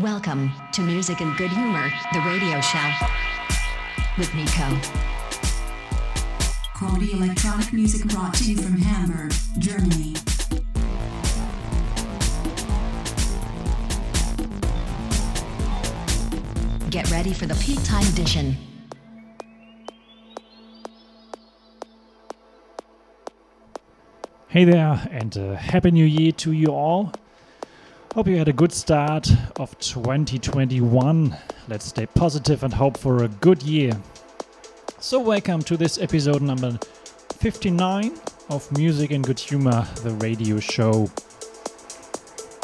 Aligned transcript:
Welcome 0.00 0.50
to 0.72 0.80
Music 0.80 1.20
and 1.20 1.36
Good 1.36 1.50
Humor, 1.50 1.92
the 2.14 2.20
radio 2.20 2.58
show 2.62 2.90
with 4.16 4.34
Nico. 4.34 4.80
Quality 6.74 7.12
electronic 7.12 7.70
music 7.74 8.08
brought 8.08 8.32
to 8.36 8.50
you 8.50 8.56
from 8.56 8.78
Hamburg, 8.78 9.34
Germany. 9.58 10.14
Get 16.88 17.10
ready 17.10 17.34
for 17.34 17.44
the 17.44 17.54
peak 17.56 17.84
time 17.84 18.06
edition. 18.06 18.56
Hey 24.48 24.64
there, 24.64 25.06
and 25.10 25.36
uh, 25.36 25.56
Happy 25.56 25.90
New 25.90 26.06
Year 26.06 26.32
to 26.32 26.52
you 26.52 26.68
all. 26.68 27.12
Hope 28.14 28.26
you 28.26 28.36
had 28.38 28.48
a 28.48 28.52
good 28.52 28.72
start 28.72 29.30
of 29.60 29.78
2021. 29.78 31.36
Let's 31.68 31.84
stay 31.84 32.06
positive 32.06 32.64
and 32.64 32.74
hope 32.74 32.98
for 32.98 33.22
a 33.22 33.28
good 33.28 33.62
year. 33.62 33.92
So, 34.98 35.20
welcome 35.20 35.62
to 35.62 35.76
this 35.76 35.96
episode 35.96 36.42
number 36.42 36.76
59 37.38 38.18
of 38.48 38.70
Music 38.76 39.12
and 39.12 39.22
Good 39.22 39.38
Humor, 39.38 39.86
the 40.02 40.10
radio 40.14 40.58
show. 40.58 41.08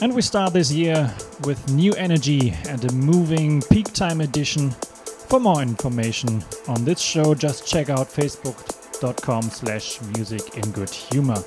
And 0.03 0.17
we 0.17 0.21
start 0.21 0.53
this 0.53 0.73
year 0.73 1.15
with 1.45 1.71
new 1.71 1.95
energy 1.95 2.53
and 2.67 2.85
a 2.85 2.93
moving 2.93 3.63
peak 3.71 3.93
time 3.93 4.23
edition. 4.23 4.73
For 4.73 5.39
more 5.39 5.63
information 5.63 6.45
on 6.67 6.85
this 6.85 6.99
show, 6.99 7.37
just 7.37 7.69
check 7.69 7.89
out 7.89 8.09
facebook.com 8.09 9.43
slash 9.43 10.01
music 10.17 10.57
in 10.57 10.73
good 10.73 10.91
humor. 10.91 11.41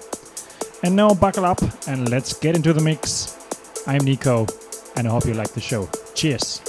And 0.86 0.96
now 0.96 1.14
buckle 1.14 1.44
up 1.44 1.60
and 1.86 2.10
let's 2.10 2.32
get 2.40 2.56
into 2.56 2.72
the 2.72 2.82
mix. 2.82 3.39
I'm 3.90 4.06
Nico 4.06 4.46
and 4.98 5.08
I 5.08 5.10
hope 5.10 5.26
you 5.26 5.34
like 5.34 5.52
the 5.54 5.60
show. 5.60 5.90
Cheers. 6.14 6.69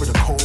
In 0.00 0.12
the 0.12 0.12
music. 0.12 0.37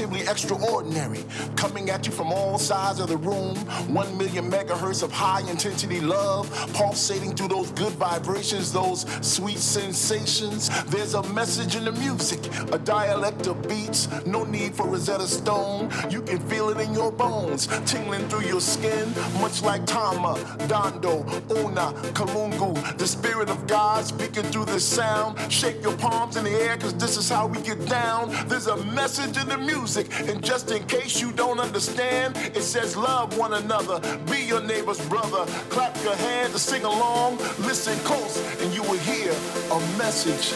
Positively 0.00 0.30
extraordinary. 0.30 1.24
Coming 1.56 1.90
at 1.90 2.06
you 2.06 2.12
from 2.12 2.32
all 2.32 2.58
sides 2.58 3.00
of 3.00 3.08
the 3.08 3.18
room, 3.18 3.56
one 3.92 4.16
million 4.16 4.50
megahertz 4.50 5.02
of 5.02 5.12
high 5.12 5.40
intensity 5.50 6.00
love, 6.00 6.49
pulsating 6.74 7.34
through 7.34 7.48
those 7.48 7.70
good 7.72 7.92
vibrations, 7.94 8.72
those 8.72 9.06
sweet 9.20 9.58
sensations. 9.58 10.68
There's 10.84 11.14
a 11.14 11.22
message 11.32 11.76
in 11.76 11.84
the 11.84 11.92
music, 11.92 12.40
a 12.72 12.78
dialect 12.78 13.46
of 13.46 13.66
beats, 13.68 14.08
no 14.26 14.44
need 14.44 14.74
for 14.74 14.86
Rosetta 14.86 15.26
Stone. 15.26 15.90
You 16.10 16.22
can 16.22 16.38
feel 16.48 16.68
it 16.70 16.80
in 16.80 16.94
your 16.94 17.12
bones, 17.12 17.66
tingling 17.86 18.28
through 18.28 18.46
your 18.46 18.60
skin, 18.60 19.12
much 19.40 19.62
like 19.62 19.86
Tama, 19.86 20.34
Dondo, 20.68 21.24
Una, 21.58 21.92
Kalungu, 22.12 22.98
the 22.98 23.06
spirit 23.06 23.50
of 23.50 23.66
God 23.66 24.04
speaking 24.04 24.44
through 24.44 24.66
the 24.66 24.80
sound. 24.80 25.38
Shake 25.52 25.82
your 25.82 25.96
palms 25.96 26.36
in 26.36 26.44
the 26.44 26.50
air, 26.50 26.76
cause 26.76 26.94
this 26.94 27.16
is 27.16 27.28
how 27.28 27.46
we 27.46 27.60
get 27.62 27.84
down. 27.86 28.30
There's 28.48 28.66
a 28.66 28.76
message 28.84 29.36
in 29.36 29.48
the 29.48 29.58
music, 29.58 30.06
and 30.28 30.42
just 30.44 30.70
in 30.70 30.86
case 30.86 31.20
you 31.20 31.32
don't 31.32 31.60
understand, 31.60 32.36
it 32.36 32.62
says 32.62 32.96
love 32.96 33.36
one 33.36 33.54
another, 33.54 34.00
be 34.30 34.42
your 34.42 34.60
neighbor's 34.60 35.00
brother. 35.08 35.44
Clap 35.70 35.96
your 36.02 36.16
hands 36.16 36.59
sing 36.60 36.84
along, 36.84 37.38
listen 37.60 37.96
close, 38.00 38.36
and 38.60 38.70
you 38.74 38.82
will 38.82 38.98
hear 38.98 39.32
a 39.32 39.80
message 39.96 40.52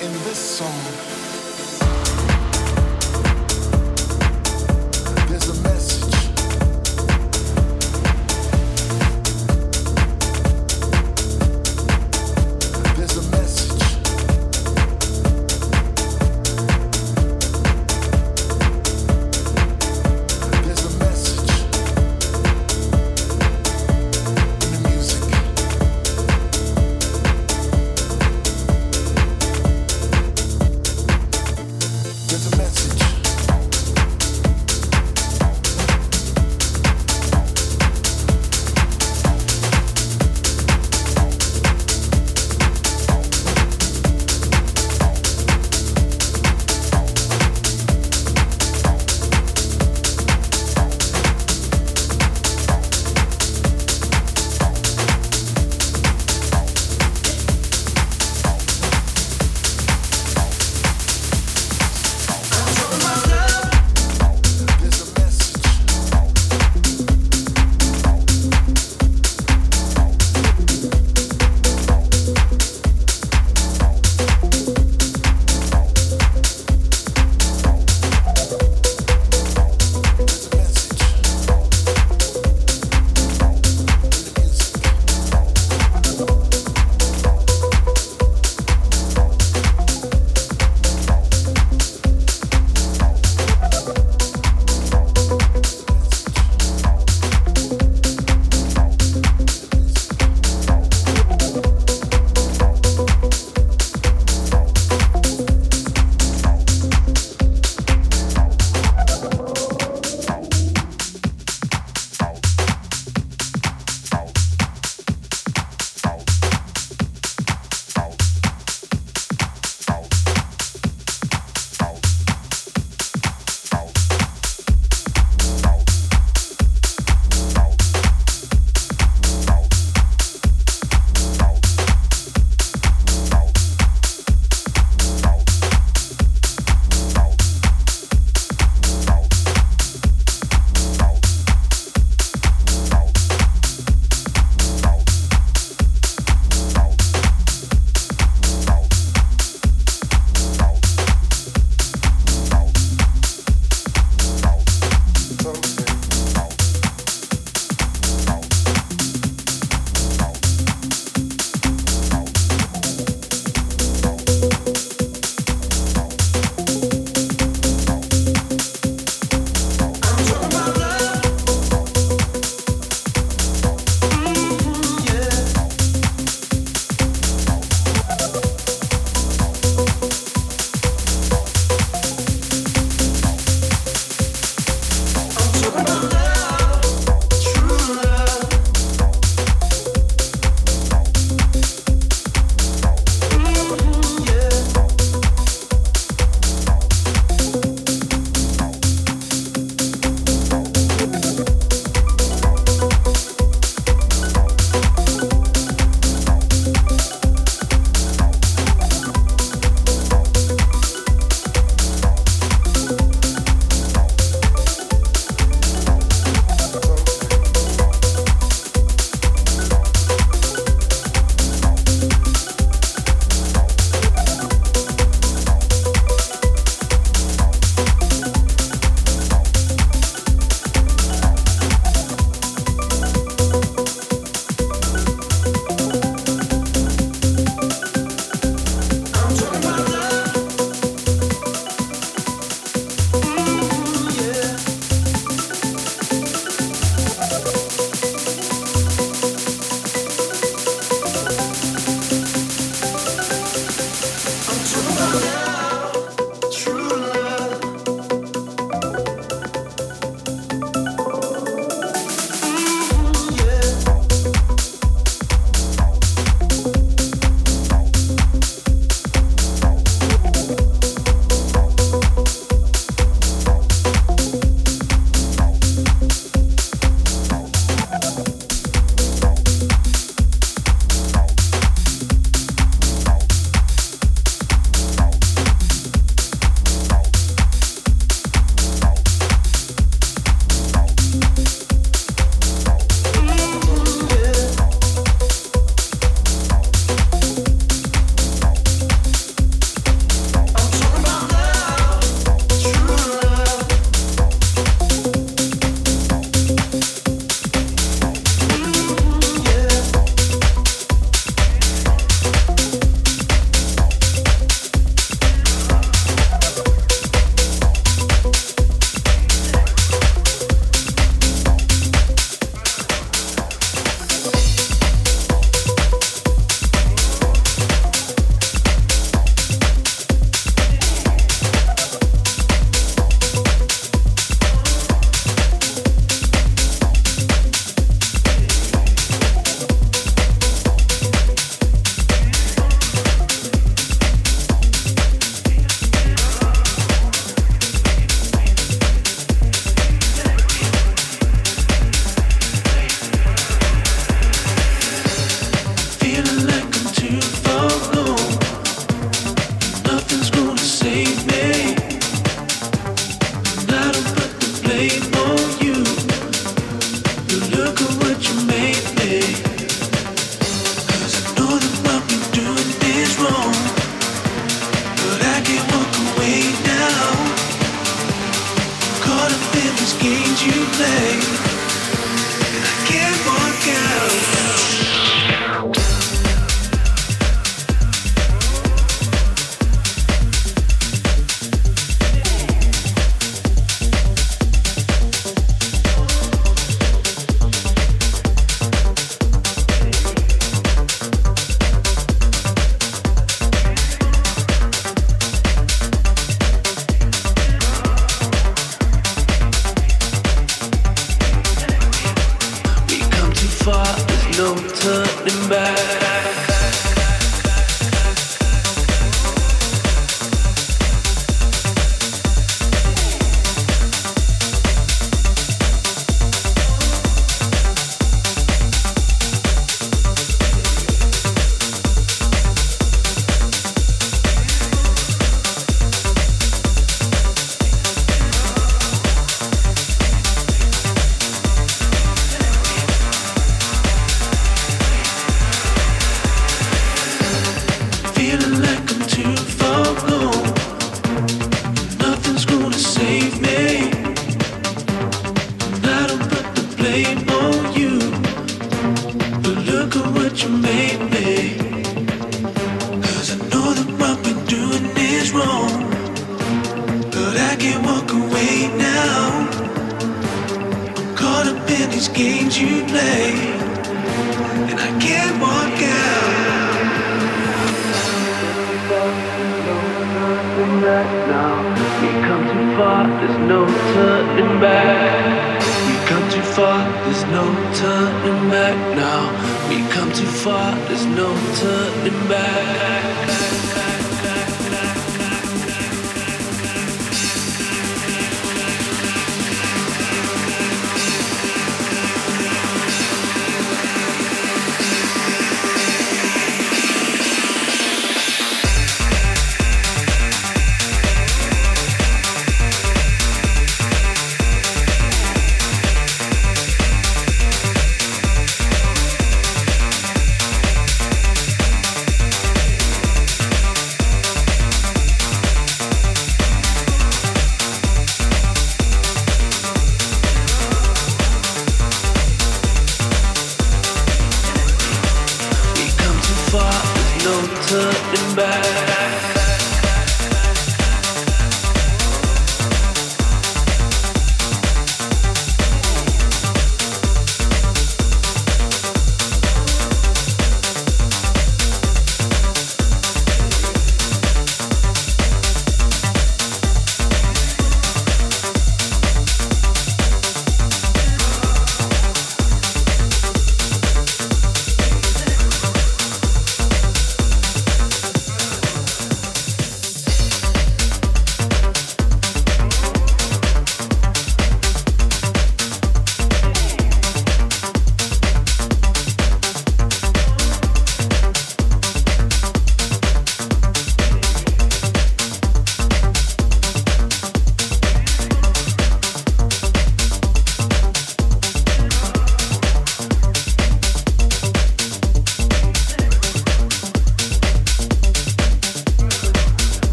in 0.00 0.12
this 0.24 0.38
song. 0.38 1.19